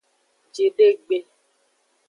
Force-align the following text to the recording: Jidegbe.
Jidegbe. 0.53 1.17